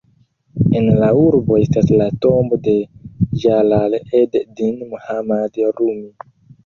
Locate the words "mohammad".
4.95-5.61